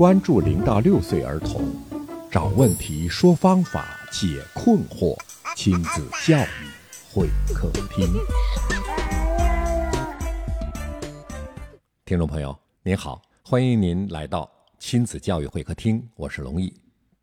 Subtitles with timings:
[0.00, 1.62] 关注零到六岁儿童，
[2.30, 5.14] 找问题，说方法，解困惑，
[5.54, 6.70] 亲子教育
[7.12, 8.10] 会客厅。
[12.06, 16.72] 听众朋友，您好，欢迎您来到亲子教育会客厅，我是龙毅。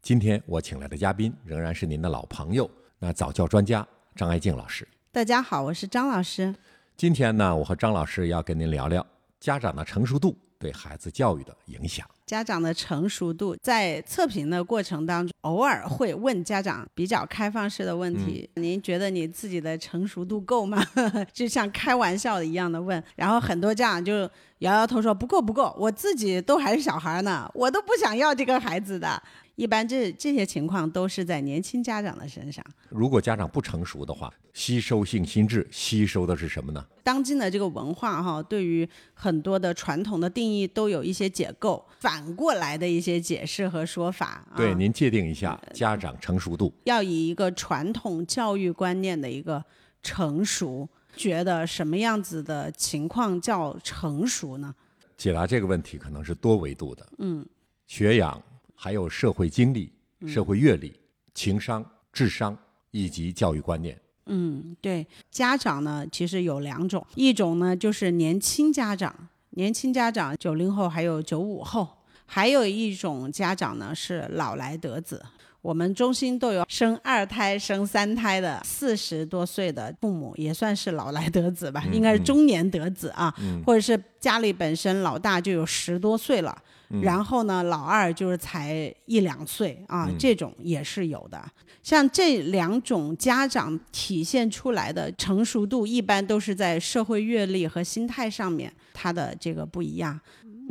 [0.00, 3.84] 今天我请来的嘉宾仍然是您的老朋友，那早教专家
[4.14, 4.86] 张爱静老师。
[5.10, 6.54] 大家好，我是张老师。
[6.96, 9.04] 今天呢，我和张老师要跟您聊聊
[9.40, 12.06] 家长的成熟度对孩子教育的影响。
[12.30, 20.80] 家长的成熟度在测评的过程当中，偶尔会问家长比较开放式的问题：您觉得你自己的成熟度够吗？
[21.34, 23.02] 就像开玩笑的一样的问。
[23.16, 29.20] 然后很多家长就摇摇头说不够不够，我自己都还是小孩呢，我都不想要这个孩子的。
[29.56, 32.64] 一般这这些情况都是在年轻家长的身上。
[32.88, 36.82] 如果家长不成熟的话，吸收性心智吸收的是什么呢？
[37.02, 44.46] 当今的这个文化哈，对于很多的传统的定义都有一些解构，反过来的一些解释和说法。
[44.56, 46.72] 对，您界定一下家长成熟度。
[46.84, 49.64] 要以一个传统教育观念的一个
[50.02, 54.74] 成熟，觉得什么样子的情况叫成熟呢？
[55.16, 57.06] 解答这个问题可能是多维度的。
[57.18, 57.46] 嗯，
[57.86, 58.42] 学养。
[58.82, 59.92] 还有社会经历、
[60.26, 60.98] 社会阅历、
[61.34, 62.56] 情商、智商
[62.92, 64.00] 以及教育观念。
[64.24, 71.86] 嗯，对，家长呢其实有两种，一种呢就是年轻家长，年轻家长九零后还有九五后，
[72.32, 75.20] 还有一种家长呢是老来得子。
[75.62, 83.34] 我们中心都有生二胎、生三胎的四十多岁的父母，也算是老来得子吧，应该是中年得子啊，
[83.66, 86.56] 或者是家里本身老大就有十多岁了。
[87.02, 91.40] 然后呢，老二就是才一两岁啊，这种也是有的。
[91.84, 100.18] 像这两种家长体现出来的成熟度，一般都是在社会阅历和心态上面，他的这个不一样。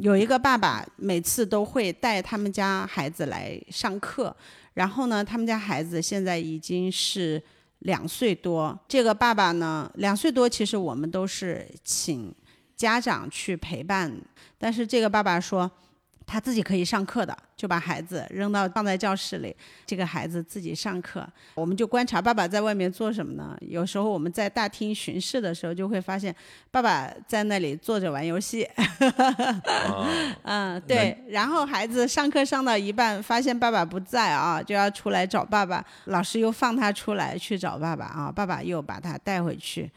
[0.00, 4.34] 有一个爸爸每次都会带他们家孩子来上课，
[4.74, 7.42] 然后呢，他们家孩子现在已经是
[7.80, 8.78] 两岁多。
[8.86, 12.32] 这个爸爸呢，两岁多，其实我们都是请
[12.76, 14.12] 家长去陪伴，
[14.58, 15.70] 但是这个爸爸说。
[16.26, 19.54] 他自己可以上课的，就把孩子扔到放在教室里，
[19.84, 21.28] 这个孩子自己上课。
[21.54, 23.54] 我们就观察爸爸在外面做什么呢？
[23.60, 26.34] 有时候我们在大厅巡视的时候，就会发现
[26.70, 28.66] 爸爸在那里坐着玩游戏。
[30.44, 31.22] 嗯，对。
[31.28, 35.84] 然后孩子上课上到一半，发现爸爸不在啊，就要出来找爸爸。
[36.06, 39.92] 老师又放他出来去找爸爸啊，爸爸又把他带回去。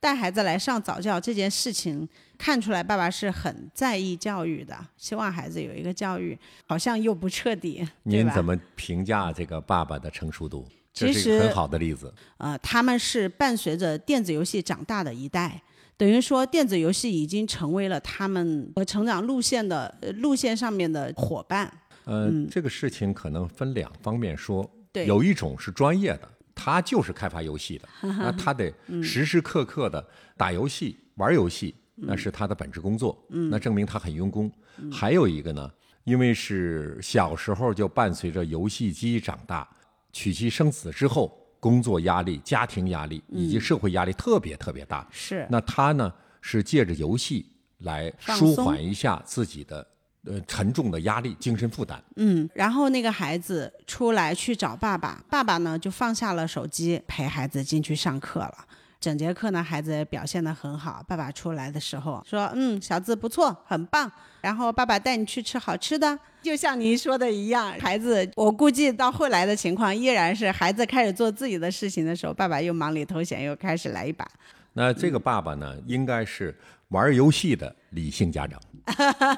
[0.00, 7.86] 带孩子来上早教这件事情，看出来爸爸是很在意教育的，希望孩子有一个教育，好像又不彻底。
[8.04, 10.66] 您怎么评价这个爸爸的成熟度？
[10.92, 12.12] 这是一个很好的例子。
[12.38, 15.62] 呃，他们是伴随着电子游戏长大的一代，
[15.98, 21.70] 等于说电子游戏已经成为了他们和成长路线的路线上面的伙伴。
[22.06, 24.68] 嗯，这个事情可能分两方面说，
[25.06, 26.28] 有一种是专业的。
[26.62, 27.88] 他就是开发游戏的，
[28.18, 28.70] 那他得
[29.02, 30.06] 时时刻刻的
[30.36, 34.52] 打游戏、玩游戏，那是他的本职工作，那证明他很用功。
[34.92, 35.70] 还有一个呢，
[36.04, 39.66] 因为是小时候就伴随着游戏机长大，
[40.12, 45.08] 娶妻生子之后，工作压力、家庭压力以及社会压力特别特别大。
[45.10, 47.46] 是，那他呢是借着游戏
[47.78, 49.86] 来舒缓一下自己的。
[50.26, 52.02] 呃，沉重的压力、精神负担。
[52.16, 58.54] 嗯，然后那个孩子出来去找爸爸，爸爸呢就放下了手机，陪孩子进去上课了。
[59.00, 61.02] 整节课呢，孩子表现得很好。
[61.08, 67.72] 爸爸出来的时候说：“嗯，小子不错，很棒。”然后爸爸带你去吃好吃的，就像您说的一样。
[67.80, 74.28] 孩子，我估计到后来的情况依然是，孩子开始做自己的事情的时候，爸爸又忙里偷闲，又开始来一把。
[74.74, 76.54] 那这个爸爸呢，应该是
[76.90, 78.60] 玩游戏的理性家长。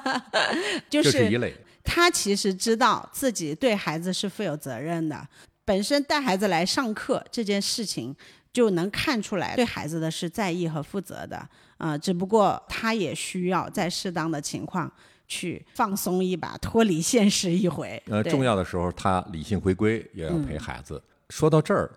[0.89, 5.27] 就是一类，他其实知道自己对孩子是负有责任的。
[5.65, 8.15] 本身带孩子来上课这件事情，
[8.51, 11.47] 就能看出来对孩子的是在意和负责的。
[11.77, 14.91] 啊，只不过他也需要在适当的情况
[15.27, 18.01] 去放松一把，脱离现实一回。
[18.07, 21.01] 呃，重要的时候他理性回归，也要陪孩子。
[21.29, 21.91] 说到这儿，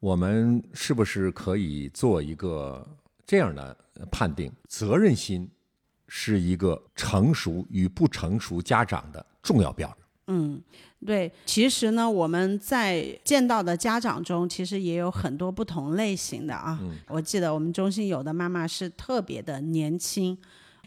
[0.00, 2.86] 我们是不是可以做一个
[3.26, 3.76] 这样的
[4.10, 5.48] 判定：责任心？
[6.06, 9.98] 是一个成熟与不成熟家长的重要标准。
[10.26, 10.62] 嗯，
[11.04, 16.78] 对，其实呢，我们在见到的家长中，其实也有很多不同类型的啊。
[17.08, 20.38] 我记得我们中心有的妈妈是特别的年轻。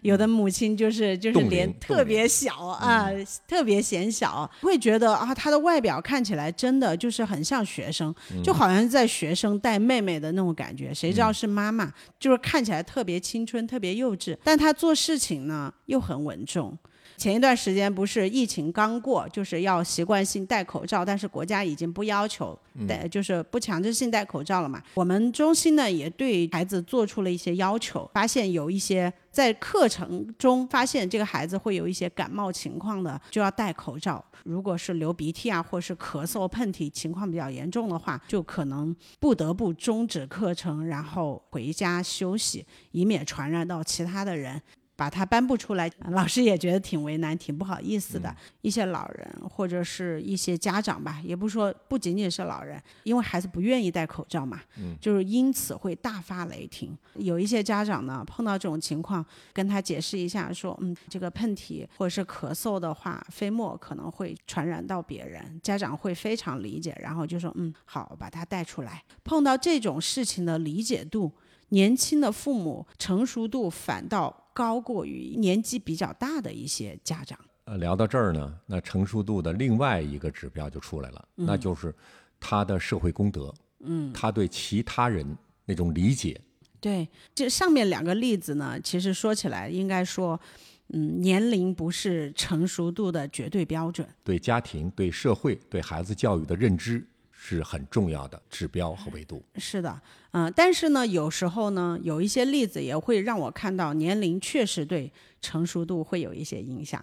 [0.01, 3.09] 有的母亲就是就是脸特别小啊，
[3.47, 8.13] 特别显小，会觉得啊，她的外表看起来真的就是很像学生，
[8.43, 10.93] 就好像在学生带妹妹的那种感觉。
[10.93, 16.77] 谁知道是妈妈，就是看起来特别青春、特别幼稚，但她做事情呢又很稳重。
[17.15, 22.57] 前一段时间不是疫情刚过，就是要习惯性戴口罩，但是国家已经不要求
[22.87, 24.81] 戴，就是不强制性戴口罩了嘛。
[24.93, 34.23] 我们中心呢也对孩子做出了一些要求，发现有一些在课程中发现这个孩子会有一些感冒情况的，就要戴口罩。
[34.43, 44.61] 如果是流鼻涕啊，或是咳嗽、喷嚏情况比较严重的话，就可能不得不终止课程，然后回家休息，以免传染到其他的人。
[44.97, 48.35] 把它颁布出来，老师也觉得挺为难、挺不好意思的。
[48.61, 54.59] 一些老人或者是一些家长吧，也不说不仅仅是老人，因为孩子不愿意戴口罩嘛，
[54.99, 56.97] 就是因此会大发雷霆。
[57.13, 59.23] 有一些家长呢，碰到这种情况，
[59.53, 69.03] 跟他解释一下，说，嗯，这个喷嚏或者是咳嗽的话，飞沫可能会传染到别人，家长会非常理解，然后就说，嗯，好，把它带出来。
[69.23, 71.31] 碰到这种事情的理解度，
[71.69, 74.45] 年轻的父母成熟度反倒。
[74.57, 77.37] 高过于年纪比较大的一些家长。
[77.65, 81.93] 呃，聊到这儿呢，那成熟度的另外一个指标就出来了，那就是
[82.39, 83.53] 他的社会公德。
[83.81, 86.41] 嗯，他对其他人那种理解。
[86.79, 90.39] 对，这上面两个例子呢，其实说起来应该说，
[90.87, 94.07] 嗯，年龄不是成熟度的绝对标准。
[94.23, 97.05] 对家庭、对社会、对孩子教育的认知。
[97.49, 99.41] 是很重要的指标和维度。
[99.55, 100.01] 是的，
[100.31, 105.09] 嗯，但是呢，有时候呢，有一些例子也会让我看到年龄确实对
[105.39, 107.01] 成熟度会有一些影响。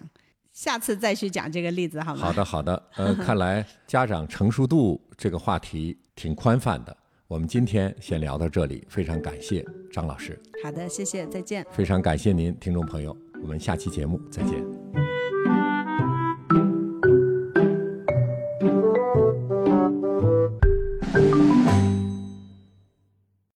[0.53, 2.21] 下次再去讲这个例子好吗？
[2.21, 2.89] 好的，好的。
[2.95, 6.95] 呃， 看来家长成熟度这个话题挺宽泛的。
[7.27, 10.39] 我们今天先聊到这里，非常感谢张老师。
[10.63, 11.65] 好的，谢谢，再见。
[11.71, 14.63] 非常感谢您，听众朋友，我们下期节目再见。